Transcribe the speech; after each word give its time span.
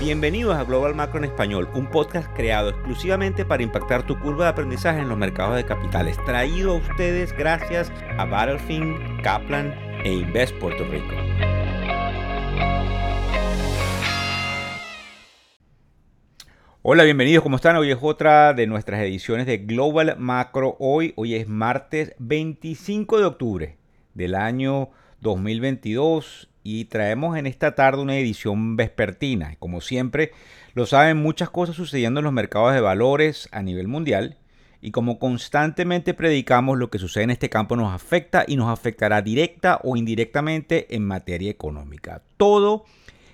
Bienvenidos 0.00 0.54
a 0.54 0.62
Global 0.62 0.94
Macro 0.94 1.18
en 1.18 1.24
Español, 1.24 1.68
un 1.74 1.90
podcast 1.90 2.32
creado 2.36 2.68
exclusivamente 2.68 3.44
para 3.44 3.64
impactar 3.64 4.06
tu 4.06 4.16
curva 4.20 4.44
de 4.44 4.50
aprendizaje 4.50 5.00
en 5.00 5.08
los 5.08 5.18
mercados 5.18 5.56
de 5.56 5.64
capitales. 5.64 6.16
Traído 6.24 6.70
a 6.70 6.74
ustedes 6.76 7.32
gracias 7.32 7.90
a 8.16 8.24
Battlefield, 8.24 9.22
Kaplan 9.24 9.74
e 10.04 10.12
Invest 10.12 10.54
Puerto 10.60 10.84
Rico. 10.84 11.12
Hola, 16.82 17.02
bienvenidos, 17.02 17.42
¿cómo 17.42 17.56
están? 17.56 17.74
Hoy 17.74 17.90
es 17.90 17.98
otra 18.00 18.54
de 18.54 18.68
nuestras 18.68 19.00
ediciones 19.00 19.46
de 19.46 19.58
Global 19.58 20.14
Macro. 20.16 20.76
Hoy, 20.78 21.12
hoy 21.16 21.34
es 21.34 21.48
martes 21.48 22.14
25 22.20 23.18
de 23.18 23.24
octubre 23.24 23.78
del 24.14 24.36
año 24.36 24.90
2022 25.22 26.48
y 26.68 26.84
traemos 26.84 27.38
en 27.38 27.46
esta 27.46 27.74
tarde 27.74 28.02
una 28.02 28.18
edición 28.18 28.76
vespertina. 28.76 29.56
Como 29.58 29.80
siempre, 29.80 30.32
lo 30.74 30.84
saben 30.84 31.16
muchas 31.16 31.48
cosas 31.48 31.76
sucediendo 31.76 32.20
en 32.20 32.24
los 32.24 32.32
mercados 32.34 32.74
de 32.74 32.82
valores 32.82 33.48
a 33.52 33.62
nivel 33.62 33.88
mundial 33.88 34.36
y 34.82 34.90
como 34.90 35.18
constantemente 35.18 36.12
predicamos 36.12 36.76
lo 36.76 36.90
que 36.90 36.98
sucede 36.98 37.24
en 37.24 37.30
este 37.30 37.48
campo 37.48 37.74
nos 37.74 37.94
afecta 37.94 38.44
y 38.46 38.56
nos 38.56 38.68
afectará 38.68 39.22
directa 39.22 39.80
o 39.82 39.96
indirectamente 39.96 40.94
en 40.94 41.06
materia 41.06 41.50
económica. 41.50 42.20
Todo 42.36 42.84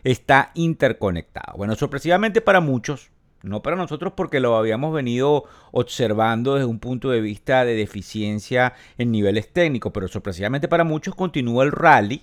está 0.05 0.53
interconectado. 0.55 1.57
Bueno, 1.57 1.75
sorpresivamente 1.75 2.41
para 2.41 2.61
muchos, 2.61 3.11
no 3.43 3.63
para 3.63 3.75
nosotros 3.75 4.13
porque 4.17 4.39
lo 4.39 4.57
habíamos 4.57 4.95
venido 4.95 5.43
observando 5.73 6.55
desde 6.55 6.67
un 6.67 6.79
punto 6.79 7.11
de 7.11 7.21
vista 7.21 7.65
de 7.65 7.75
deficiencia 7.75 8.75
en 8.97 9.11
niveles 9.11 9.53
técnicos, 9.53 9.91
pero 9.93 10.07
sorpresivamente 10.07 10.69
para 10.69 10.85
muchos 10.85 11.17
continúa 11.17 11.65
el 11.65 11.73
rally, 11.73 12.23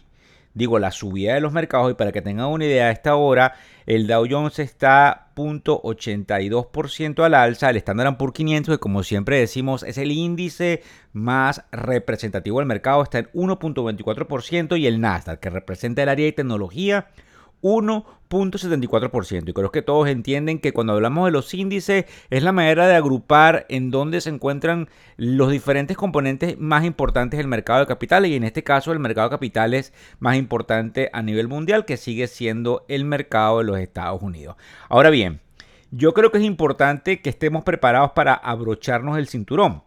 digo 0.53 0.79
la 0.79 0.91
subida 0.91 1.33
de 1.33 1.41
los 1.41 1.53
mercados. 1.53 1.91
Y 1.91 1.95
para 1.95 2.11
que 2.11 2.21
tengan 2.21 2.47
una 2.47 2.65
idea 2.65 2.87
a 2.87 2.91
esta 2.91 3.15
hora, 3.15 3.55
el 3.85 4.07
Dow 4.07 4.25
Jones 4.29 4.59
está 4.59 5.31
0.82% 5.35 7.23
al 7.23 7.33
alza, 7.33 7.69
el 7.69 7.77
Standard 7.77 8.17
Poor's 8.17 8.33
500 8.33 8.75
que 8.75 8.79
como 8.79 9.03
siempre 9.03 9.39
decimos 9.39 9.83
es 9.83 9.97
el 9.97 10.11
índice 10.11 10.83
más 11.13 11.63
representativo 11.71 12.59
del 12.59 12.67
mercado, 12.67 13.03
está 13.03 13.19
en 13.19 13.29
1.24% 13.33 14.79
y 14.79 14.87
el 14.87 15.01
Nasdaq 15.01 15.39
que 15.39 15.49
representa 15.49 16.03
el 16.03 16.09
área 16.09 16.25
de 16.25 16.31
tecnología 16.31 17.07
1.74%. 17.61 19.49
Y 19.49 19.53
creo 19.53 19.71
que 19.71 19.81
todos 19.81 20.07
entienden 20.07 20.59
que 20.59 20.73
cuando 20.73 20.93
hablamos 20.93 21.25
de 21.25 21.31
los 21.31 21.53
índices 21.53 22.05
es 22.29 22.43
la 22.43 22.51
manera 22.51 22.87
de 22.87 22.95
agrupar 22.95 23.65
en 23.69 23.91
dónde 23.91 24.21
se 24.21 24.29
encuentran 24.29 24.89
los 25.17 25.51
diferentes 25.51 25.97
componentes 25.97 26.57
más 26.57 26.85
importantes 26.85 27.37
del 27.37 27.47
mercado 27.47 27.81
de 27.81 27.87
capitales. 27.87 28.31
Y 28.31 28.35
en 28.35 28.43
este 28.43 28.63
caso 28.63 28.91
el 28.91 28.99
mercado 28.99 29.29
de 29.29 29.35
capitales 29.35 29.93
más 30.19 30.35
importante 30.35 31.09
a 31.13 31.21
nivel 31.21 31.47
mundial 31.47 31.85
que 31.85 31.97
sigue 31.97 32.27
siendo 32.27 32.85
el 32.87 33.05
mercado 33.05 33.59
de 33.59 33.65
los 33.65 33.79
Estados 33.79 34.21
Unidos. 34.21 34.55
Ahora 34.89 35.09
bien, 35.09 35.41
yo 35.91 36.13
creo 36.13 36.31
que 36.31 36.37
es 36.37 36.43
importante 36.45 37.21
que 37.21 37.29
estemos 37.29 37.63
preparados 37.63 38.11
para 38.11 38.33
abrocharnos 38.33 39.17
el 39.17 39.27
cinturón. 39.27 39.83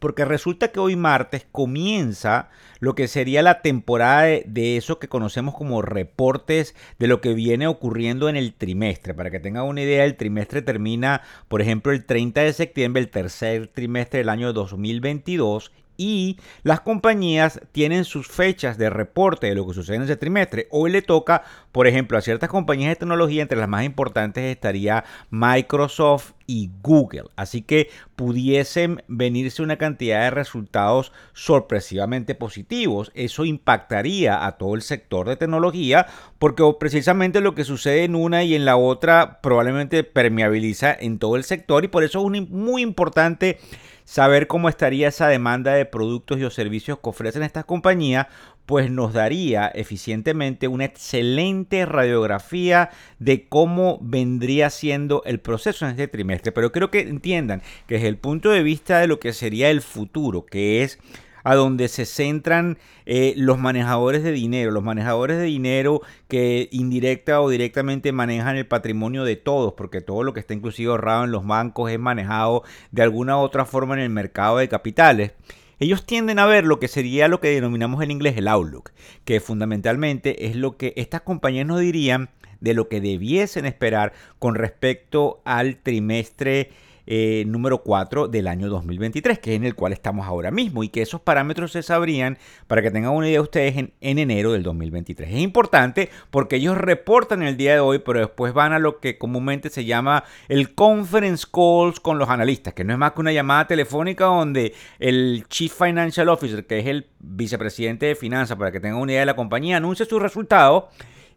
Porque 0.00 0.24
resulta 0.24 0.72
que 0.72 0.80
hoy 0.80 0.96
martes 0.96 1.46
comienza 1.52 2.50
lo 2.80 2.94
que 2.94 3.08
sería 3.08 3.42
la 3.42 3.62
temporada 3.62 4.22
de, 4.22 4.76
eso 4.76 4.98
que 4.98 5.08
conocemos 5.08 5.54
como 5.54 5.82
reportes 5.82 6.74
de 6.98 7.06
lo 7.06 7.20
que 7.20 7.34
viene 7.34 7.66
ocurriendo 7.66 8.28
en 8.28 8.36
el 8.36 8.54
trimestre. 8.54 9.14
Para 9.14 9.30
que 9.30 9.40
tengan 9.40 9.64
una 9.64 9.82
idea, 9.82 10.04
el 10.04 10.16
trimestre 10.16 10.62
termina, 10.62 11.22
por 11.48 11.62
ejemplo, 11.62 11.92
el 11.92 12.04
30 12.04 12.40
de 12.40 12.52
septiembre, 12.52 13.02
el 13.02 13.10
tercer 13.10 13.68
trimestre 13.68 14.18
del 14.18 14.28
año 14.28 14.52
2022 14.52 15.70
y 15.96 16.38
las 16.62 16.80
compañías 16.80 17.60
tienen 17.72 18.04
sus 18.04 18.28
fechas 18.28 18.78
de 18.78 18.90
reporte 18.90 19.48
de 19.48 19.54
lo 19.54 19.66
que 19.66 19.74
sucede 19.74 19.96
en 19.96 20.02
ese 20.02 20.16
trimestre. 20.16 20.68
Hoy 20.70 20.90
le 20.90 21.02
toca, 21.02 21.42
por 21.70 21.86
ejemplo, 21.86 22.18
a 22.18 22.22
ciertas 22.22 22.48
compañías 22.48 22.90
de 22.90 22.96
tecnología, 22.96 23.42
entre 23.42 23.58
las 23.58 23.68
más 23.68 23.84
importantes 23.84 24.44
estaría 24.44 25.04
Microsoft 25.30 26.32
y 26.46 26.70
Google. 26.82 27.24
Así 27.36 27.62
que 27.62 27.88
pudiesen 28.16 29.02
venirse 29.08 29.62
una 29.62 29.76
cantidad 29.76 30.22
de 30.22 30.30
resultados 30.30 31.12
sorpresivamente 31.32 32.34
positivos. 32.34 33.10
Eso 33.14 33.44
impactaría 33.44 34.44
a 34.44 34.58
todo 34.58 34.74
el 34.74 34.82
sector 34.82 35.28
de 35.28 35.36
tecnología 35.36 36.06
porque 36.38 36.62
precisamente 36.78 37.40
lo 37.40 37.54
que 37.54 37.64
sucede 37.64 38.04
en 38.04 38.14
una 38.14 38.44
y 38.44 38.54
en 38.54 38.64
la 38.64 38.76
otra 38.76 39.40
probablemente 39.40 40.04
permeabiliza 40.04 40.92
en 40.92 41.18
todo 41.18 41.36
el 41.36 41.44
sector 41.44 41.84
y 41.84 41.88
por 41.88 42.04
eso 42.04 42.20
es 42.32 42.48
muy 42.50 42.82
importante 42.82 43.58
saber 44.04 44.46
cómo 44.46 44.68
estaría 44.68 45.08
esa 45.08 45.28
demanda 45.28 45.74
de 45.74 45.86
productos 45.86 46.38
y 46.38 46.50
servicios 46.50 46.98
que 46.98 47.08
ofrecen 47.08 47.42
estas 47.42 47.64
compañías, 47.64 48.26
pues 48.66 48.90
nos 48.90 49.12
daría 49.12 49.68
eficientemente 49.68 50.68
una 50.68 50.84
excelente 50.84 51.84
radiografía 51.84 52.90
de 53.18 53.48
cómo 53.48 53.98
vendría 54.00 54.70
siendo 54.70 55.22
el 55.24 55.40
proceso 55.40 55.84
en 55.84 55.92
este 55.92 56.08
trimestre. 56.08 56.52
Pero 56.52 56.72
creo 56.72 56.90
que 56.90 57.00
entiendan 57.00 57.62
que 57.86 57.96
desde 57.96 58.08
el 58.08 58.18
punto 58.18 58.50
de 58.50 58.62
vista 58.62 59.00
de 59.00 59.08
lo 59.08 59.18
que 59.18 59.32
sería 59.32 59.70
el 59.70 59.82
futuro, 59.82 60.46
que 60.46 60.82
es 60.82 60.98
a 61.44 61.54
donde 61.54 61.88
se 61.88 62.04
centran 62.04 62.78
eh, 63.06 63.34
los 63.36 63.58
manejadores 63.58 64.22
de 64.22 64.32
dinero, 64.32 64.70
los 64.70 64.82
manejadores 64.82 65.38
de 65.38 65.44
dinero 65.44 66.02
que 66.28 66.68
indirecta 66.70 67.40
o 67.40 67.50
directamente 67.50 68.12
manejan 68.12 68.56
el 68.56 68.66
patrimonio 68.66 69.24
de 69.24 69.36
todos, 69.36 69.74
porque 69.74 70.00
todo 70.00 70.22
lo 70.22 70.32
que 70.32 70.40
está 70.40 70.54
inclusive 70.54 70.90
ahorrado 70.90 71.24
en 71.24 71.32
los 71.32 71.46
bancos 71.46 71.90
es 71.90 71.98
manejado 71.98 72.62
de 72.90 73.02
alguna 73.02 73.36
u 73.36 73.40
otra 73.40 73.64
forma 73.64 73.94
en 73.94 74.00
el 74.00 74.10
mercado 74.10 74.58
de 74.58 74.68
capitales. 74.68 75.32
Ellos 75.78 76.06
tienden 76.06 76.38
a 76.38 76.46
ver 76.46 76.64
lo 76.64 76.78
que 76.78 76.86
sería 76.86 77.26
lo 77.26 77.40
que 77.40 77.48
denominamos 77.48 78.02
en 78.02 78.12
inglés 78.12 78.36
el 78.36 78.46
outlook, 78.46 78.92
que 79.24 79.40
fundamentalmente 79.40 80.46
es 80.46 80.54
lo 80.54 80.76
que 80.76 80.92
estas 80.96 81.22
compañías 81.22 81.66
nos 81.66 81.80
dirían 81.80 82.30
de 82.60 82.74
lo 82.74 82.88
que 82.88 83.00
debiesen 83.00 83.66
esperar 83.66 84.12
con 84.38 84.54
respecto 84.54 85.42
al 85.44 85.78
trimestre 85.78 86.70
eh, 87.06 87.44
número 87.46 87.82
4 87.82 88.28
del 88.28 88.48
año 88.48 88.68
2023, 88.68 89.38
que 89.38 89.52
es 89.52 89.56
en 89.56 89.64
el 89.64 89.74
cual 89.74 89.92
estamos 89.92 90.26
ahora 90.26 90.50
mismo, 90.50 90.84
y 90.84 90.88
que 90.88 91.02
esos 91.02 91.20
parámetros 91.20 91.72
se 91.72 91.82
sabrían, 91.82 92.38
para 92.66 92.82
que 92.82 92.90
tengan 92.90 93.12
una 93.12 93.28
idea 93.28 93.40
ustedes, 93.40 93.76
en, 93.76 93.92
en 94.00 94.18
enero 94.18 94.52
del 94.52 94.62
2023. 94.62 95.30
Es 95.30 95.40
importante 95.40 96.10
porque 96.30 96.56
ellos 96.56 96.76
reportan 96.76 97.42
el 97.42 97.56
día 97.56 97.74
de 97.74 97.80
hoy, 97.80 97.98
pero 97.98 98.20
después 98.20 98.52
van 98.52 98.72
a 98.72 98.78
lo 98.78 99.00
que 99.00 99.18
comúnmente 99.18 99.70
se 99.70 99.84
llama 99.84 100.24
el 100.48 100.74
conference 100.74 101.46
calls 101.52 102.00
con 102.00 102.18
los 102.18 102.28
analistas, 102.28 102.74
que 102.74 102.84
no 102.84 102.92
es 102.92 102.98
más 102.98 103.12
que 103.12 103.20
una 103.20 103.32
llamada 103.32 103.66
telefónica 103.66 104.26
donde 104.26 104.74
el 104.98 105.44
Chief 105.48 105.72
Financial 105.72 106.28
Officer, 106.28 106.66
que 106.66 106.78
es 106.78 106.86
el 106.86 107.06
vicepresidente 107.18 108.06
de 108.06 108.14
finanzas, 108.14 108.56
para 108.56 108.72
que 108.72 108.80
tengan 108.80 109.00
una 109.00 109.12
idea 109.12 109.20
de 109.20 109.26
la 109.26 109.36
compañía, 109.36 109.76
anuncia 109.76 110.06
sus 110.06 110.20
resultados 110.20 110.84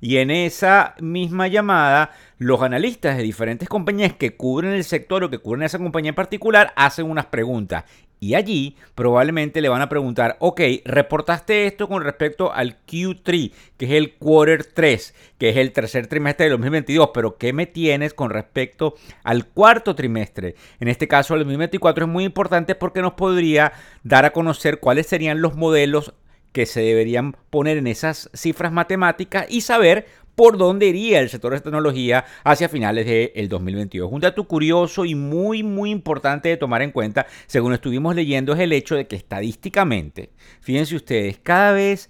y 0.01 0.17
en 0.17 0.31
esa 0.31 0.95
misma 0.99 1.47
llamada, 1.47 2.11
los 2.37 2.61
analistas 2.61 3.17
de 3.17 3.23
diferentes 3.23 3.69
compañías 3.69 4.13
que 4.13 4.35
cubren 4.35 4.73
el 4.73 4.83
sector 4.83 5.23
o 5.23 5.29
que 5.29 5.39
cubren 5.39 5.63
esa 5.63 5.79
compañía 5.79 6.09
en 6.09 6.15
particular 6.15 6.73
hacen 6.75 7.09
unas 7.09 7.27
preguntas. 7.27 7.85
Y 8.19 8.33
allí 8.33 8.75
probablemente 8.95 9.61
le 9.61 9.69
van 9.69 9.81
a 9.81 9.89
preguntar, 9.89 10.37
ok, 10.39 10.61
reportaste 10.85 11.67
esto 11.67 11.87
con 11.87 12.03
respecto 12.03 12.51
al 12.51 12.77
Q3, 12.85 13.51
que 13.77 13.85
es 13.85 13.91
el 13.91 14.15
quarter 14.15 14.63
3, 14.65 15.13
que 15.37 15.49
es 15.49 15.57
el 15.57 15.71
tercer 15.73 16.07
trimestre 16.07 16.45
de 16.45 16.51
2022, 16.51 17.11
pero 17.13 17.37
¿qué 17.37 17.53
me 17.53 17.65
tienes 17.67 18.13
con 18.13 18.29
respecto 18.29 18.95
al 19.23 19.45
cuarto 19.45 19.95
trimestre? 19.95 20.55
En 20.79 20.87
este 20.87 21.07
caso, 21.07 21.33
el 21.35 21.41
2024 21.41 22.05
es 22.05 22.11
muy 22.11 22.23
importante 22.23 22.73
porque 22.73 23.01
nos 23.01 23.13
podría 23.13 23.73
dar 24.03 24.25
a 24.25 24.31
conocer 24.31 24.79
cuáles 24.79 25.07
serían 25.07 25.41
los 25.41 25.55
modelos 25.55 26.13
que 26.55 26.65
se 26.65 26.79
deberían 26.79 27.35
poner 27.49 27.75
en 27.75 27.85
esas 27.85 28.29
cifras 28.33 28.71
matemáticas 28.71 29.45
y 29.49 29.59
saber 29.59 30.05
por 30.35 30.57
dónde 30.57 30.85
iría 30.85 31.19
el 31.19 31.29
sector 31.29 31.51
de 31.51 31.59
tecnología 31.59 32.23
hacia 32.45 32.69
finales 32.69 33.05
del 33.05 33.49
2022. 33.49 34.09
Un 34.09 34.21
dato 34.21 34.45
curioso 34.45 35.03
y 35.03 35.15
muy, 35.15 35.63
muy 35.63 35.91
importante 35.91 36.47
de 36.47 36.55
tomar 36.55 36.81
en 36.81 36.91
cuenta, 36.91 37.27
según 37.45 37.73
estuvimos 37.73 38.15
leyendo, 38.15 38.53
es 38.53 38.61
el 38.61 38.71
hecho 38.71 38.95
de 38.95 39.05
que 39.05 39.17
estadísticamente, 39.17 40.29
fíjense 40.61 40.95
ustedes, 40.95 41.39
cada 41.43 41.73
vez 41.73 42.09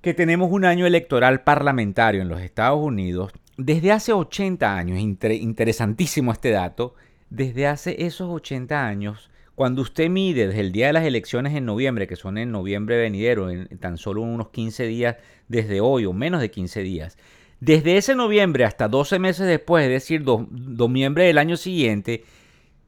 que 0.00 0.14
tenemos 0.14 0.50
un 0.50 0.64
año 0.64 0.86
electoral 0.86 1.42
parlamentario 1.42 2.22
en 2.22 2.28
los 2.30 2.40
Estados 2.40 2.82
Unidos, 2.82 3.30
desde 3.58 3.92
hace 3.92 4.14
80 4.14 4.74
años, 4.74 4.98
interesantísimo 4.98 6.32
este 6.32 6.50
dato, 6.50 6.94
desde 7.28 7.66
hace 7.66 8.06
esos 8.06 8.30
80 8.30 8.86
años, 8.86 9.30
cuando 9.54 9.82
usted 9.82 10.08
mide 10.08 10.48
desde 10.48 10.60
el 10.60 10.72
día 10.72 10.88
de 10.88 10.92
las 10.94 11.04
elecciones 11.04 11.54
en 11.54 11.64
noviembre, 11.64 12.06
que 12.06 12.16
son 12.16 12.38
en 12.38 12.50
noviembre 12.50 12.96
venidero, 12.96 13.50
en 13.50 13.68
tan 13.78 13.98
solo 13.98 14.22
unos 14.22 14.50
15 14.50 14.86
días 14.86 15.16
desde 15.48 15.80
hoy 15.80 16.06
o 16.06 16.12
menos 16.12 16.40
de 16.40 16.50
15 16.50 16.82
días, 16.82 17.18
desde 17.60 17.96
ese 17.96 18.14
noviembre 18.14 18.64
hasta 18.64 18.88
12 18.88 19.18
meses 19.18 19.46
después, 19.46 19.84
es 19.84 19.90
decir, 19.90 20.24
noviembre 20.24 21.24
del 21.24 21.38
año 21.38 21.56
siguiente, 21.56 22.24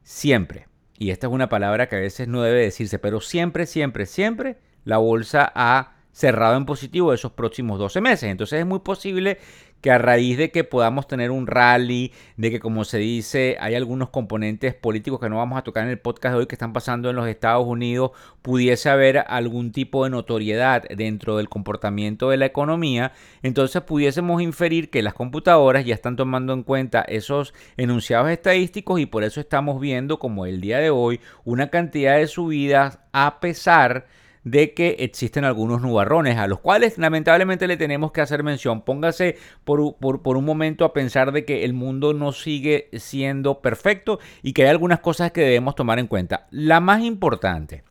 siempre, 0.03 0.67
y 0.97 1.11
esta 1.11 1.27
es 1.27 1.33
una 1.33 1.49
palabra 1.49 1.87
que 1.87 1.95
a 1.95 1.99
veces 1.99 2.27
no 2.27 2.41
debe 2.41 2.61
decirse, 2.61 2.99
pero 2.99 3.21
siempre, 3.21 3.65
siempre, 3.65 4.05
siempre, 4.05 4.57
la 4.83 4.97
bolsa 4.97 5.51
ha 5.53 5.97
cerrado 6.11 6.57
en 6.57 6.65
positivo 6.65 7.13
esos 7.13 7.31
próximos 7.33 7.77
12 7.77 8.01
meses. 8.01 8.23
Entonces 8.23 8.59
es 8.59 8.65
muy 8.65 8.79
posible 8.79 9.37
que 9.81 9.91
a 9.91 9.97
raíz 9.97 10.37
de 10.37 10.51
que 10.51 10.63
podamos 10.63 11.07
tener 11.07 11.31
un 11.31 11.47
rally, 11.47 12.11
de 12.35 12.51
que 12.51 12.59
como 12.59 12.83
se 12.83 12.97
dice, 12.97 13.57
hay 13.59 13.75
algunos 13.75 14.09
componentes 14.09 14.73
políticos 14.73 15.19
que 15.19 15.29
no 15.29 15.37
vamos 15.37 15.57
a 15.57 15.63
tocar 15.63 15.83
en 15.83 15.89
el 15.89 15.99
podcast 15.99 16.33
de 16.33 16.39
hoy 16.39 16.45
que 16.47 16.55
están 16.55 16.73
pasando 16.73 17.09
en 17.09 17.15
los 17.15 17.27
Estados 17.27 17.65
Unidos, 17.65 18.11
pudiese 18.41 18.89
haber 18.89 19.23
algún 19.27 19.71
tipo 19.71 20.03
de 20.03 20.09
notoriedad 20.09 20.83
dentro 20.95 21.37
del 21.37 21.49
comportamiento 21.49 22.29
de 22.29 22.37
la 22.37 22.45
economía, 22.45 23.13
entonces 23.43 23.81
pudiésemos 23.83 24.41
inferir 24.41 24.89
que 24.89 25.03
las 25.03 25.13
computadoras 25.13 25.85
ya 25.85 25.93
están 25.93 26.15
tomando 26.15 26.53
en 26.53 26.63
cuenta 26.63 27.01
esos 27.01 27.53
enunciados 27.77 28.29
estadísticos 28.29 28.99
y 28.99 29.05
por 29.05 29.23
eso 29.23 29.39
estamos 29.39 29.79
viendo 29.79 30.19
como 30.19 30.45
el 30.45 30.61
día 30.61 30.79
de 30.79 30.89
hoy 30.89 31.19
una 31.43 31.69
cantidad 31.69 32.17
de 32.17 32.27
subidas 32.27 32.99
a 33.11 33.39
pesar 33.39 34.05
de 34.05 34.26
que 34.43 34.95
existen 34.99 35.43
algunos 35.43 35.81
nubarrones 35.81 36.37
a 36.37 36.47
los 36.47 36.59
cuales 36.59 36.97
lamentablemente 36.97 37.67
le 37.67 37.77
tenemos 37.77 38.11
que 38.11 38.21
hacer 38.21 38.43
mención. 38.43 38.81
Póngase 38.81 39.37
por, 39.63 39.97
por, 39.97 40.37
un 40.37 40.45
momento 40.45 40.85
a 40.85 40.93
pensar 40.93 41.31
de 41.31 41.45
que 41.45 41.65
el 41.65 41.73
mundo 41.73 42.13
no 42.13 42.31
sigue 42.31 42.89
siendo 42.93 43.61
perfecto 43.61 44.19
y 44.41 44.53
que 44.53 44.63
hay 44.63 44.69
algunas 44.69 44.99
cosas 44.99 45.31
que 45.31 45.41
debemos 45.41 45.75
tomar 45.75 45.99
en 45.99 46.07
cuenta. 46.07 46.47
La 46.51 46.79
más 46.79 47.01
importante. 47.01 47.83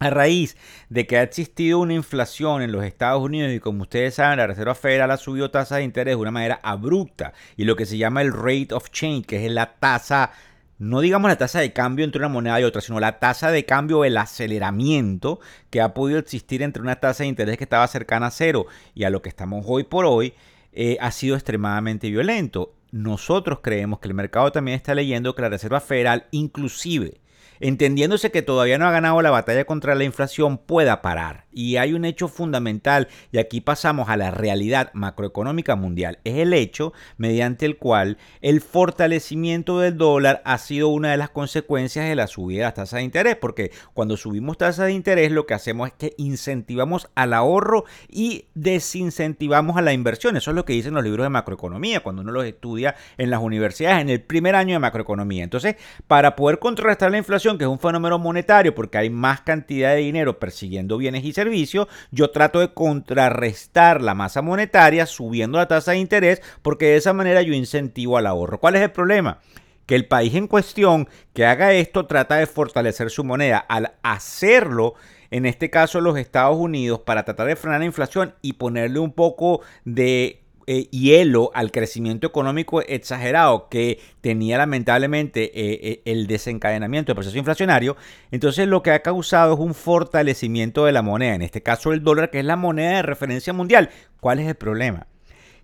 A 0.00 0.10
raíz 0.10 0.56
de 0.90 1.08
que 1.08 1.18
ha 1.18 1.24
existido 1.24 1.80
una 1.80 1.94
inflación 1.94 2.62
en 2.62 2.70
los 2.70 2.84
Estados 2.84 3.20
Unidos 3.20 3.52
y 3.52 3.58
como 3.58 3.82
ustedes 3.82 4.14
saben, 4.14 4.38
la 4.38 4.46
Reserva 4.46 4.76
Federal 4.76 5.10
ha 5.10 5.16
subido 5.16 5.50
tasas 5.50 5.78
de 5.78 5.84
interés 5.84 6.12
de 6.12 6.20
una 6.22 6.30
manera 6.30 6.60
abrupta 6.62 7.32
y 7.56 7.64
lo 7.64 7.74
que 7.74 7.84
se 7.84 7.98
llama 7.98 8.22
el 8.22 8.32
rate 8.32 8.68
of 8.70 8.90
change, 8.90 9.26
que 9.26 9.44
es 9.44 9.50
la 9.50 9.74
tasa 9.80 10.30
no 10.78 11.00
digamos 11.00 11.28
la 11.28 11.38
tasa 11.38 11.60
de 11.60 11.72
cambio 11.72 12.04
entre 12.04 12.20
una 12.20 12.28
moneda 12.28 12.60
y 12.60 12.64
otra, 12.64 12.80
sino 12.80 13.00
la 13.00 13.18
tasa 13.18 13.50
de 13.50 13.64
cambio, 13.64 14.04
el 14.04 14.16
aceleramiento 14.16 15.40
que 15.70 15.80
ha 15.80 15.92
podido 15.92 16.18
existir 16.18 16.62
entre 16.62 16.82
una 16.82 16.96
tasa 16.96 17.24
de 17.24 17.28
interés 17.28 17.58
que 17.58 17.64
estaba 17.64 17.86
cercana 17.88 18.28
a 18.28 18.30
cero 18.30 18.66
y 18.94 19.04
a 19.04 19.10
lo 19.10 19.20
que 19.20 19.28
estamos 19.28 19.64
hoy 19.66 19.84
por 19.84 20.06
hoy, 20.06 20.34
eh, 20.72 20.96
ha 21.00 21.10
sido 21.10 21.34
extremadamente 21.34 22.08
violento. 22.08 22.74
Nosotros 22.92 23.58
creemos 23.62 23.98
que 23.98 24.08
el 24.08 24.14
mercado 24.14 24.52
también 24.52 24.76
está 24.76 24.94
leyendo 24.94 25.34
que 25.34 25.42
la 25.42 25.48
Reserva 25.48 25.80
Federal 25.80 26.26
inclusive 26.30 27.20
entendiéndose 27.60 28.30
que 28.30 28.42
todavía 28.42 28.78
no 28.78 28.86
ha 28.86 28.92
ganado 28.92 29.20
la 29.22 29.30
batalla 29.30 29.64
contra 29.64 29.94
la 29.94 30.04
inflación, 30.04 30.58
pueda 30.58 31.02
parar. 31.02 31.46
Y 31.52 31.76
hay 31.76 31.94
un 31.94 32.04
hecho 32.04 32.28
fundamental, 32.28 33.08
y 33.32 33.38
aquí 33.38 33.60
pasamos 33.60 34.08
a 34.08 34.16
la 34.16 34.30
realidad 34.30 34.90
macroeconómica 34.92 35.76
mundial, 35.76 36.18
es 36.24 36.36
el 36.36 36.52
hecho 36.52 36.92
mediante 37.16 37.66
el 37.66 37.78
cual 37.78 38.18
el 38.40 38.60
fortalecimiento 38.60 39.80
del 39.80 39.96
dólar 39.96 40.42
ha 40.44 40.58
sido 40.58 40.88
una 40.88 41.10
de 41.10 41.16
las 41.16 41.30
consecuencias 41.30 42.08
de 42.08 42.14
la 42.14 42.26
subida 42.26 42.58
de 42.58 42.64
las 42.64 42.74
tasas 42.74 42.98
de 42.98 43.04
interés, 43.04 43.36
porque 43.36 43.70
cuando 43.94 44.16
subimos 44.16 44.58
tasas 44.58 44.86
de 44.86 44.92
interés 44.92 45.32
lo 45.32 45.46
que 45.46 45.54
hacemos 45.54 45.88
es 45.88 45.94
que 45.94 46.14
incentivamos 46.18 47.08
al 47.14 47.32
ahorro 47.32 47.84
y 48.08 48.46
desincentivamos 48.54 49.76
a 49.76 49.82
la 49.82 49.92
inversión. 49.92 50.36
Eso 50.36 50.50
es 50.50 50.54
lo 50.54 50.64
que 50.64 50.72
dicen 50.72 50.94
los 50.94 51.04
libros 51.04 51.24
de 51.24 51.30
macroeconomía, 51.30 52.00
cuando 52.00 52.22
uno 52.22 52.32
los 52.32 52.44
estudia 52.44 52.94
en 53.16 53.30
las 53.30 53.40
universidades 53.40 54.02
en 54.02 54.10
el 54.10 54.20
primer 54.20 54.54
año 54.54 54.74
de 54.74 54.78
macroeconomía. 54.80 55.44
Entonces, 55.44 55.76
para 56.06 56.36
poder 56.36 56.58
contrarrestar 56.58 57.10
la 57.10 57.18
inflación, 57.18 57.58
que 57.58 57.64
es 57.64 57.70
un 57.70 57.78
fenómeno 57.78 58.18
monetario 58.18 58.74
porque 58.74 58.98
hay 58.98 59.10
más 59.10 59.40
cantidad 59.40 59.94
de 59.94 60.00
dinero 60.00 60.38
persiguiendo 60.38 60.98
bienes 60.98 61.24
y 61.24 61.32
servicios, 61.38 61.88
yo 62.10 62.30
trato 62.30 62.60
de 62.60 62.72
contrarrestar 62.74 64.02
la 64.02 64.14
masa 64.14 64.42
monetaria 64.42 65.06
subiendo 65.06 65.58
la 65.58 65.68
tasa 65.68 65.92
de 65.92 65.98
interés 65.98 66.42
porque 66.62 66.86
de 66.86 66.96
esa 66.96 67.12
manera 67.12 67.42
yo 67.42 67.54
incentivo 67.54 68.18
al 68.18 68.26
ahorro. 68.26 68.58
¿Cuál 68.58 68.76
es 68.76 68.82
el 68.82 68.90
problema? 68.90 69.40
que 69.86 69.94
el 69.94 70.06
país 70.06 70.34
en 70.34 70.48
cuestión 70.48 71.08
que 71.32 71.46
haga 71.46 71.72
esto 71.72 72.04
trata 72.06 72.36
de 72.36 72.46
fortalecer 72.46 73.08
su 73.08 73.24
moneda. 73.24 73.56
Al 73.56 73.92
hacerlo, 74.02 74.94
en 75.30 75.46
este 75.46 75.70
caso 75.70 76.02
los 76.02 76.18
Estados 76.18 76.58
Unidos, 76.58 77.00
para 77.00 77.24
tratar 77.24 77.46
de 77.46 77.56
frenar 77.56 77.80
la 77.80 77.86
inflación 77.86 78.34
y 78.42 78.52
ponerle 78.52 78.98
un 78.98 79.12
poco 79.12 79.62
de 79.86 80.42
eh, 80.70 80.86
hielo 80.90 81.50
al 81.54 81.72
crecimiento 81.72 82.26
económico 82.26 82.82
exagerado 82.82 83.70
que 83.70 84.00
tenía 84.20 84.58
lamentablemente 84.58 85.44
eh, 85.44 85.80
eh, 85.82 86.02
el 86.04 86.26
desencadenamiento 86.26 87.08
del 87.08 87.16
proceso 87.16 87.38
inflacionario, 87.38 87.96
entonces 88.30 88.68
lo 88.68 88.82
que 88.82 88.90
ha 88.90 89.00
causado 89.00 89.54
es 89.54 89.60
un 89.60 89.72
fortalecimiento 89.72 90.84
de 90.84 90.92
la 90.92 91.00
moneda, 91.00 91.34
en 91.34 91.40
este 91.40 91.62
caso 91.62 91.94
el 91.94 92.02
dólar, 92.04 92.30
que 92.30 92.40
es 92.40 92.44
la 92.44 92.56
moneda 92.56 92.96
de 92.96 93.02
referencia 93.02 93.54
mundial. 93.54 93.88
¿Cuál 94.20 94.40
es 94.40 94.46
el 94.46 94.56
problema? 94.56 95.06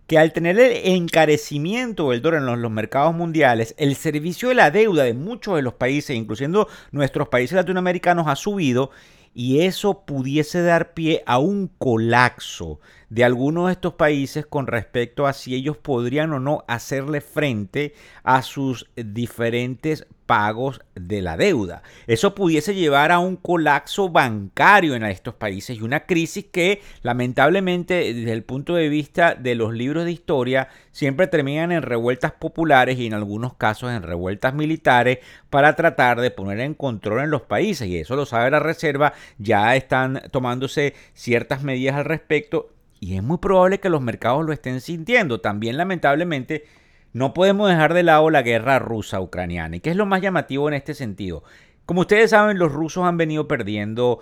que 0.06 0.18
al 0.18 0.32
tener 0.32 0.58
el 0.58 0.72
encarecimiento 0.94 2.10
del 2.10 2.22
dólar 2.22 2.40
en 2.40 2.62
los, 2.62 2.70
mercados 2.70 3.14
mundiales, 3.14 3.74
el 3.76 3.96
servicio 3.96 4.48
de 4.48 4.54
la 4.54 4.70
deuda 4.70 5.04
de 5.04 5.12
muchos 5.12 5.56
de 5.56 5.62
los 5.62 5.74
países, 5.74 6.16
incluyendo 6.16 6.66
nuestros 6.92 7.28
países 7.28 7.56
latinoamericanos, 7.56 8.26
ha 8.26 8.36
subido 8.36 8.90
y 9.34 9.60
eso 9.60 10.04
pudiese 10.06 10.62
dar 10.62 10.94
pie 10.94 11.22
a 11.26 11.38
un 11.38 11.68
colapso 11.78 12.80
de 13.14 13.22
algunos 13.22 13.66
de 13.66 13.72
estos 13.74 13.94
países 13.94 14.44
con 14.44 14.66
respecto 14.66 15.28
a 15.28 15.32
si 15.32 15.54
ellos 15.54 15.76
podrían 15.76 16.32
o 16.32 16.40
no 16.40 16.64
hacerle 16.66 17.20
frente 17.20 17.94
a 18.24 18.42
sus 18.42 18.90
diferentes 18.96 20.04
pagos 20.26 20.80
de 20.96 21.22
la 21.22 21.36
deuda. 21.36 21.84
Eso 22.08 22.34
pudiese 22.34 22.74
llevar 22.74 23.12
a 23.12 23.20
un 23.20 23.36
colapso 23.36 24.08
bancario 24.08 24.96
en 24.96 25.04
estos 25.04 25.34
países 25.34 25.76
y 25.78 25.82
una 25.82 26.06
crisis 26.06 26.46
que 26.46 26.82
lamentablemente 27.02 28.12
desde 28.12 28.32
el 28.32 28.42
punto 28.42 28.74
de 28.74 28.88
vista 28.88 29.36
de 29.36 29.54
los 29.54 29.74
libros 29.74 30.06
de 30.06 30.10
historia 30.10 30.66
siempre 30.90 31.28
terminan 31.28 31.70
en 31.70 31.82
revueltas 31.82 32.32
populares 32.32 32.98
y 32.98 33.06
en 33.06 33.14
algunos 33.14 33.54
casos 33.54 33.92
en 33.92 34.02
revueltas 34.02 34.54
militares 34.54 35.18
para 35.50 35.76
tratar 35.76 36.20
de 36.20 36.32
poner 36.32 36.58
en 36.58 36.74
control 36.74 37.20
en 37.20 37.30
los 37.30 37.42
países 37.42 37.86
y 37.86 37.98
eso 37.98 38.16
lo 38.16 38.26
sabe 38.26 38.50
la 38.50 38.58
Reserva, 38.58 39.12
ya 39.38 39.76
están 39.76 40.20
tomándose 40.32 40.94
ciertas 41.12 41.62
medidas 41.62 41.94
al 41.94 42.06
respecto 42.06 42.73
y 43.04 43.16
es 43.16 43.22
muy 43.22 43.36
probable 43.36 43.80
que 43.80 43.90
los 43.90 44.00
mercados 44.00 44.46
lo 44.46 44.52
estén 44.52 44.80
sintiendo. 44.80 45.42
También 45.42 45.76
lamentablemente 45.76 46.64
no 47.12 47.34
podemos 47.34 47.68
dejar 47.68 47.92
de 47.92 48.02
lado 48.02 48.30
la 48.30 48.40
guerra 48.40 48.78
rusa-ucraniana. 48.78 49.76
¿Y 49.76 49.80
qué 49.80 49.90
es 49.90 49.96
lo 49.96 50.06
más 50.06 50.22
llamativo 50.22 50.68
en 50.68 50.74
este 50.74 50.94
sentido? 50.94 51.44
Como 51.84 52.00
ustedes 52.00 52.30
saben, 52.30 52.58
los 52.58 52.72
rusos 52.72 53.04
han 53.04 53.18
venido 53.18 53.46
perdiendo 53.46 54.20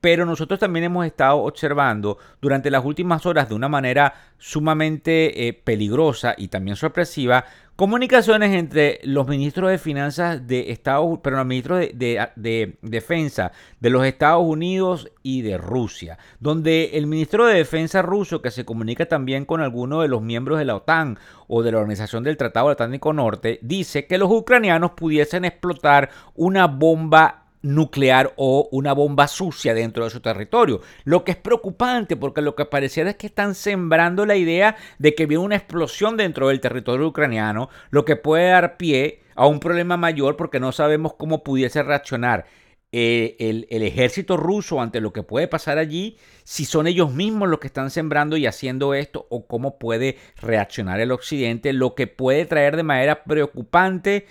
pero 0.00 0.24
nosotros 0.26 0.60
también 0.60 0.84
hemos 0.84 1.06
estado 1.06 1.38
observando 1.38 2.18
durante 2.40 2.70
las 2.70 2.84
últimas 2.84 3.26
horas 3.26 3.48
de 3.48 3.54
una 3.54 3.68
manera 3.68 4.14
sumamente 4.38 5.48
eh, 5.48 5.52
peligrosa 5.52 6.34
y 6.36 6.48
también 6.48 6.76
sorpresiva 6.76 7.44
Comunicaciones 7.76 8.52
entre 8.52 9.00
los 9.02 9.26
ministros 9.26 9.68
de 9.68 9.78
Finanzas 9.78 10.46
de 10.46 10.70
Estados 10.70 11.18
pero 11.20 11.38
los 11.38 11.46
ministros 11.46 11.80
de, 11.80 12.78
Defensa 12.82 13.50
de 13.80 13.90
los 13.90 14.06
Estados 14.06 14.44
Unidos 14.44 15.10
y 15.24 15.42
de 15.42 15.58
Rusia, 15.58 16.16
donde 16.38 16.90
el 16.92 17.08
ministro 17.08 17.46
de 17.46 17.56
Defensa 17.56 18.00
ruso, 18.00 18.40
que 18.40 18.52
se 18.52 18.64
comunica 18.64 19.06
también 19.06 19.44
con 19.44 19.60
algunos 19.60 20.02
de 20.02 20.08
los 20.08 20.22
miembros 20.22 20.60
de 20.60 20.66
la 20.66 20.76
OTAN 20.76 21.18
o 21.48 21.64
de 21.64 21.72
la 21.72 21.78
Organización 21.78 22.22
del 22.22 22.36
Tratado 22.36 22.68
Atlántico 22.68 23.12
Norte, 23.12 23.58
dice 23.60 24.06
que 24.06 24.18
los 24.18 24.30
ucranianos 24.30 24.92
pudiesen 24.92 25.44
explotar 25.44 26.10
una 26.36 26.68
bomba 26.68 27.43
nuclear 27.64 28.34
o 28.36 28.68
una 28.70 28.92
bomba 28.92 29.26
sucia 29.26 29.74
dentro 29.74 30.04
de 30.04 30.10
su 30.10 30.20
territorio. 30.20 30.82
Lo 31.04 31.24
que 31.24 31.32
es 31.32 31.38
preocupante 31.38 32.14
porque 32.14 32.42
lo 32.42 32.54
que 32.54 32.66
pareciera 32.66 33.10
es 33.10 33.16
que 33.16 33.26
están 33.26 33.54
sembrando 33.54 34.26
la 34.26 34.36
idea 34.36 34.76
de 34.98 35.14
que 35.14 35.26
viene 35.26 35.44
una 35.44 35.56
explosión 35.56 36.16
dentro 36.16 36.48
del 36.48 36.60
territorio 36.60 37.08
ucraniano, 37.08 37.70
lo 37.90 38.04
que 38.04 38.16
puede 38.16 38.50
dar 38.50 38.76
pie 38.76 39.22
a 39.34 39.46
un 39.46 39.60
problema 39.60 39.96
mayor 39.96 40.36
porque 40.36 40.60
no 40.60 40.72
sabemos 40.72 41.14
cómo 41.14 41.42
pudiese 41.42 41.82
reaccionar 41.82 42.44
eh, 42.92 43.34
el, 43.40 43.66
el, 43.70 43.82
ejército 43.82 44.36
ruso 44.36 44.80
ante 44.80 45.00
lo 45.00 45.12
que 45.12 45.24
puede 45.24 45.48
pasar 45.48 45.78
allí, 45.78 46.16
si 46.44 46.64
son 46.64 46.86
ellos 46.86 47.12
mismos 47.12 47.48
los 47.48 47.58
que 47.58 47.66
están 47.66 47.90
sembrando 47.90 48.36
y 48.36 48.46
haciendo 48.46 48.94
esto, 48.94 49.26
o 49.30 49.48
cómo 49.48 49.80
puede 49.80 50.16
reaccionar 50.40 51.00
el 51.00 51.10
occidente, 51.10 51.72
lo 51.72 51.96
que 51.96 52.06
puede 52.06 52.44
traer 52.44 52.76
de 52.76 52.84
manera 52.84 53.24
preocupante 53.24 54.26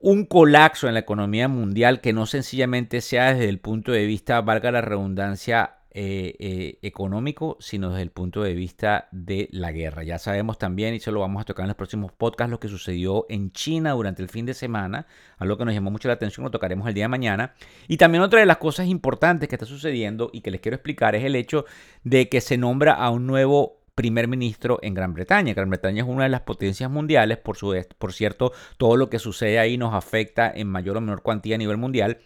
un 0.00 0.24
colapso 0.24 0.88
en 0.88 0.94
la 0.94 1.00
economía 1.00 1.46
mundial 1.46 2.00
que 2.00 2.12
no 2.12 2.26
sencillamente 2.26 3.02
sea 3.02 3.34
desde 3.34 3.48
el 3.48 3.60
punto 3.60 3.92
de 3.92 4.06
vista, 4.06 4.40
valga 4.40 4.72
la 4.72 4.80
redundancia, 4.80 5.76
eh, 5.92 6.36
eh, 6.38 6.78
económico, 6.82 7.56
sino 7.58 7.90
desde 7.90 8.02
el 8.02 8.10
punto 8.10 8.42
de 8.42 8.54
vista 8.54 9.08
de 9.10 9.48
la 9.50 9.72
guerra. 9.72 10.04
Ya 10.04 10.18
sabemos 10.18 10.56
también, 10.56 10.94
y 10.94 11.00
se 11.00 11.10
lo 11.10 11.18
vamos 11.18 11.42
a 11.42 11.44
tocar 11.44 11.64
en 11.64 11.68
los 11.68 11.76
próximos 11.76 12.12
podcasts, 12.12 12.48
lo 12.50 12.60
que 12.60 12.68
sucedió 12.68 13.26
en 13.28 13.50
China 13.50 13.90
durante 13.90 14.22
el 14.22 14.28
fin 14.28 14.46
de 14.46 14.54
semana, 14.54 15.06
algo 15.36 15.58
que 15.58 15.64
nos 15.64 15.74
llamó 15.74 15.90
mucho 15.90 16.06
la 16.06 16.14
atención, 16.14 16.44
lo 16.44 16.52
tocaremos 16.52 16.86
el 16.86 16.94
día 16.94 17.04
de 17.04 17.08
mañana. 17.08 17.54
Y 17.88 17.96
también 17.96 18.22
otra 18.22 18.38
de 18.38 18.46
las 18.46 18.58
cosas 18.58 18.86
importantes 18.86 19.48
que 19.48 19.56
está 19.56 19.66
sucediendo 19.66 20.30
y 20.32 20.42
que 20.42 20.52
les 20.52 20.60
quiero 20.60 20.76
explicar 20.76 21.16
es 21.16 21.24
el 21.24 21.34
hecho 21.34 21.64
de 22.04 22.28
que 22.28 22.40
se 22.40 22.56
nombra 22.56 22.94
a 22.94 23.10
un 23.10 23.26
nuevo 23.26 23.79
primer 24.00 24.28
ministro 24.28 24.78
en 24.80 24.94
Gran 24.94 25.12
Bretaña. 25.12 25.52
Gran 25.52 25.68
Bretaña 25.68 26.02
es 26.02 26.08
una 26.08 26.22
de 26.22 26.30
las 26.30 26.40
potencias 26.40 26.90
mundiales, 26.90 27.36
por, 27.36 27.58
su, 27.58 27.76
por 27.98 28.14
cierto, 28.14 28.50
todo 28.78 28.96
lo 28.96 29.10
que 29.10 29.18
sucede 29.18 29.58
ahí 29.58 29.76
nos 29.76 29.92
afecta 29.92 30.50
en 30.50 30.68
mayor 30.68 30.96
o 30.96 31.02
menor 31.02 31.20
cuantía 31.20 31.56
a 31.56 31.58
nivel 31.58 31.76
mundial. 31.76 32.16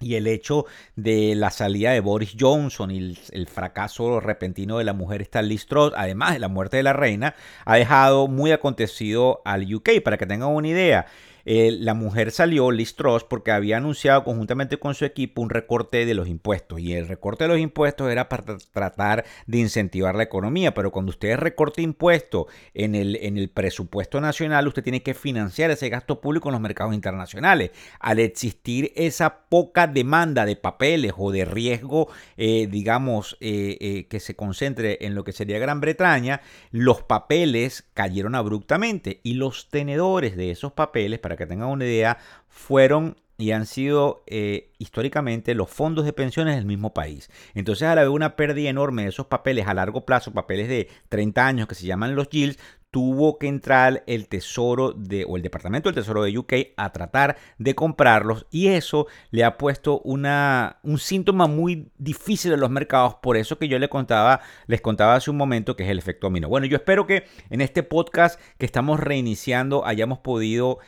Y 0.00 0.14
el 0.14 0.26
hecho 0.26 0.64
de 0.94 1.34
la 1.34 1.50
salida 1.50 1.90
de 1.90 2.00
Boris 2.00 2.34
Johnson 2.40 2.90
y 2.90 3.18
el, 3.30 3.46
fracaso 3.46 4.20
repentino 4.20 4.78
de 4.78 4.84
la 4.84 4.94
mujer 4.94 5.20
Stanley 5.20 5.58
Truss, 5.58 5.92
además 5.94 6.32
de 6.32 6.38
la 6.38 6.48
muerte 6.48 6.78
de 6.78 6.82
la 6.82 6.94
reina, 6.94 7.34
ha 7.66 7.76
dejado 7.76 8.26
muy 8.26 8.52
acontecido 8.52 9.42
al 9.44 9.74
UK. 9.74 10.02
Para 10.02 10.16
que 10.16 10.24
tengan 10.24 10.48
una 10.48 10.68
idea, 10.68 11.04
eh, 11.48 11.70
la 11.78 11.94
mujer 11.94 12.32
salió, 12.32 12.72
Liz 12.72 12.96
Truss, 12.96 13.22
porque 13.22 13.52
había 13.52 13.76
anunciado 13.76 14.24
conjuntamente 14.24 14.78
con 14.78 14.96
su 14.96 15.04
equipo 15.04 15.40
un 15.40 15.50
recorte 15.50 16.04
de 16.04 16.14
los 16.14 16.26
impuestos. 16.26 16.80
Y 16.80 16.92
el 16.94 17.06
recorte 17.06 17.44
de 17.44 17.48
los 17.48 17.60
impuestos 17.60 18.10
era 18.10 18.28
para 18.28 18.58
tratar 18.72 19.24
de 19.46 19.58
incentivar 19.58 20.16
la 20.16 20.24
economía. 20.24 20.74
Pero 20.74 20.90
cuando 20.90 21.10
usted 21.10 21.36
recorte 21.36 21.82
impuestos 21.82 22.46
en 22.74 22.96
el, 22.96 23.14
en 23.16 23.38
el 23.38 23.48
presupuesto 23.48 24.20
nacional, 24.20 24.66
usted 24.66 24.82
tiene 24.82 25.04
que 25.04 25.14
financiar 25.14 25.70
ese 25.70 25.88
gasto 25.88 26.20
público 26.20 26.48
en 26.48 26.54
los 26.54 26.60
mercados 26.60 26.94
internacionales. 26.94 27.70
Al 28.00 28.18
existir 28.18 28.92
esa 28.96 29.46
poca 29.48 29.86
demanda 29.86 30.46
de 30.46 30.56
papeles 30.56 31.12
o 31.16 31.30
de 31.30 31.44
riesgo, 31.44 32.08
eh, 32.36 32.66
digamos, 32.68 33.36
eh, 33.40 34.06
que 34.10 34.18
se 34.18 34.34
concentre 34.34 34.98
en 35.02 35.14
lo 35.14 35.22
que 35.22 35.30
sería 35.30 35.60
Gran 35.60 35.80
Bretaña, 35.80 36.40
los 36.72 37.02
papeles 37.02 37.88
cayeron 37.94 38.34
abruptamente 38.34 39.20
y 39.22 39.34
los 39.34 39.68
tenedores 39.70 40.36
de 40.36 40.50
esos 40.50 40.72
papeles, 40.72 41.20
para 41.20 41.35
que 41.36 41.46
tengan 41.46 41.68
una 41.68 41.84
idea, 41.84 42.18
fueron 42.48 43.16
y 43.38 43.50
han 43.50 43.66
sido 43.66 44.24
eh, 44.26 44.72
históricamente 44.78 45.54
los 45.54 45.68
fondos 45.68 46.04
de 46.04 46.12
pensiones 46.12 46.56
del 46.56 46.64
mismo 46.64 46.94
país. 46.94 47.30
Entonces, 47.54 47.86
al 47.86 47.98
haber 47.98 48.10
una 48.10 48.36
pérdida 48.36 48.70
enorme 48.70 49.02
de 49.02 49.08
esos 49.10 49.26
papeles 49.26 49.66
a 49.66 49.74
largo 49.74 50.06
plazo, 50.06 50.32
papeles 50.32 50.68
de 50.68 50.88
30 51.08 51.46
años 51.46 51.68
que 51.68 51.74
se 51.74 51.86
llaman 51.86 52.14
los 52.14 52.30
yields, 52.30 52.58
tuvo 52.90 53.38
que 53.38 53.46
entrar 53.46 54.04
el 54.06 54.26
Tesoro 54.26 54.92
de, 54.92 55.26
o 55.28 55.36
el 55.36 55.42
Departamento 55.42 55.90
del 55.90 55.96
Tesoro 55.96 56.22
de 56.22 56.38
UK 56.38 56.52
a 56.78 56.92
tratar 56.92 57.36
de 57.58 57.74
comprarlos 57.74 58.46
y 58.50 58.68
eso 58.68 59.06
le 59.30 59.44
ha 59.44 59.58
puesto 59.58 60.00
una, 60.00 60.78
un 60.82 60.98
síntoma 60.98 61.46
muy 61.46 61.90
difícil 61.98 62.54
en 62.54 62.60
los 62.60 62.70
mercados, 62.70 63.16
por 63.16 63.36
eso 63.36 63.58
que 63.58 63.68
yo 63.68 63.78
les 63.78 63.90
contaba, 63.90 64.40
les 64.66 64.80
contaba 64.80 65.14
hace 65.14 65.30
un 65.30 65.36
momento 65.36 65.76
que 65.76 65.82
es 65.82 65.90
el 65.90 65.98
efecto 65.98 66.28
dominó. 66.28 66.48
Bueno, 66.48 66.66
yo 66.66 66.76
espero 66.76 67.06
que 67.06 67.24
en 67.50 67.60
este 67.60 67.82
podcast 67.82 68.40
que 68.56 68.64
estamos 68.64 68.98
reiniciando 68.98 69.84
hayamos 69.84 70.20
podido 70.20 70.78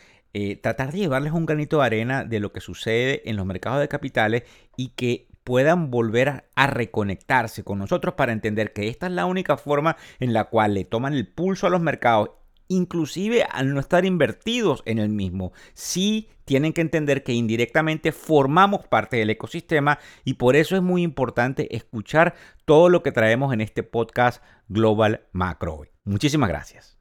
eh, 0.40 0.54
tratar 0.54 0.92
de 0.92 0.98
llevarles 0.98 1.32
un 1.32 1.46
granito 1.46 1.78
de 1.78 1.86
arena 1.86 2.22
de 2.22 2.38
lo 2.38 2.52
que 2.52 2.60
sucede 2.60 3.28
en 3.28 3.34
los 3.34 3.44
mercados 3.44 3.80
de 3.80 3.88
capitales 3.88 4.44
y 4.76 4.90
que 4.90 5.26
puedan 5.42 5.90
volver 5.90 6.44
a 6.54 6.66
reconectarse 6.68 7.64
con 7.64 7.80
nosotros 7.80 8.14
para 8.14 8.30
entender 8.30 8.72
que 8.72 8.86
esta 8.86 9.08
es 9.08 9.12
la 9.14 9.26
única 9.26 9.56
forma 9.56 9.96
en 10.20 10.32
la 10.32 10.44
cual 10.44 10.74
le 10.74 10.84
toman 10.84 11.14
el 11.14 11.26
pulso 11.26 11.66
a 11.66 11.70
los 11.70 11.80
mercados, 11.80 12.30
inclusive 12.68 13.46
al 13.50 13.74
no 13.74 13.80
estar 13.80 14.04
invertidos 14.04 14.84
en 14.86 15.00
el 15.00 15.08
mismo. 15.08 15.52
Sí 15.74 16.28
tienen 16.44 16.72
que 16.72 16.82
entender 16.82 17.24
que 17.24 17.32
indirectamente 17.32 18.12
formamos 18.12 18.86
parte 18.86 19.16
del 19.16 19.30
ecosistema 19.30 19.98
y 20.24 20.34
por 20.34 20.54
eso 20.54 20.76
es 20.76 20.82
muy 20.82 21.02
importante 21.02 21.74
escuchar 21.74 22.36
todo 22.64 22.90
lo 22.90 23.02
que 23.02 23.10
traemos 23.10 23.52
en 23.52 23.60
este 23.60 23.82
podcast 23.82 24.40
Global 24.68 25.26
Macro. 25.32 25.82
Muchísimas 26.04 26.48
gracias. 26.48 26.97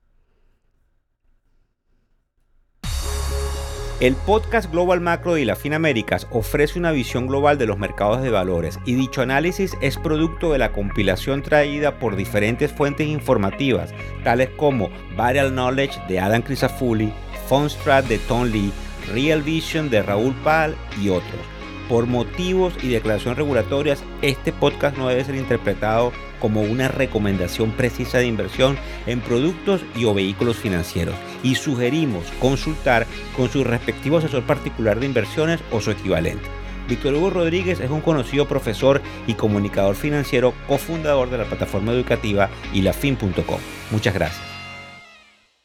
El 4.00 4.16
podcast 4.16 4.72
Global 4.72 5.02
Macro 5.02 5.34
de 5.34 5.46
la 5.46 5.56
Finaméricas 5.56 6.28
ofrece 6.30 6.78
una 6.78 6.92
visión 6.92 7.26
global 7.26 7.58
de 7.58 7.66
los 7.66 7.80
mercados 7.80 8.22
de 8.22 8.30
valores 8.30 8.78
y 8.86 8.94
dicho 8.94 9.24
análisis 9.24 9.76
es 9.82 9.98
producto 9.98 10.52
de 10.52 10.60
la 10.60 10.72
compilación 10.72 11.42
traída 11.42 11.98
por 11.98 12.16
diferentes 12.16 12.72
fuentes 12.72 13.08
informativas, 13.08 13.96
tales 14.24 14.50
como 14.56 14.92
Varial 15.16 15.52
Knowledge 15.52 16.00
de 16.08 16.20
Adam 16.20 16.44
Crisafulli, 16.44 17.12
Fundstrat 17.48 18.06
de 18.06 18.20
Tom 18.20 18.44
Lee, 18.44 18.72
Real 19.12 19.42
Vision 19.42 19.90
de 19.90 20.04
Raúl 20.04 20.36
Pal 20.44 20.76
y 21.02 21.10
otros. 21.10 21.57
Por 21.90 22.06
motivos 22.06 22.74
y 22.82 22.90
declaraciones 22.90 23.38
regulatorias, 23.38 24.04
este 24.22 24.52
podcast 24.52 24.98
no 24.98 25.08
debe 25.08 25.24
ser 25.24 25.36
interpretado 25.36 26.12
como 26.40 26.62
una 26.62 26.88
recomendación 26.88 27.72
precisa 27.72 28.18
de 28.18 28.28
inversión 28.28 28.78
en 29.06 29.22
productos 29.22 29.82
y 29.96 30.06
o 30.06 30.14
vehículos 30.14 30.58
financieros 30.58 31.16
y 31.44 31.56
sugerimos 31.56 32.26
consultar 32.40 33.08
con 33.36 33.50
su 33.50 33.64
respectivo 33.64 34.18
asesor 34.18 34.44
particular 34.44 35.00
de 35.00 35.06
inversiones 35.06 35.62
o 35.72 35.82
su 35.82 35.92
equivalente. 35.92 36.46
Víctor 36.88 37.16
Hugo 37.16 37.30
Rodríguez 37.30 37.80
es 37.80 37.90
un 37.90 38.02
conocido 38.02 38.48
profesor 38.48 39.02
y 39.26 39.34
comunicador 39.34 39.96
financiero, 39.96 40.54
cofundador 40.68 41.30
de 41.30 41.38
la 41.38 41.46
plataforma 41.46 41.92
educativa 41.92 42.50
ilafin.com. 42.74 43.60
Muchas 43.92 44.14
gracias. 44.14 44.57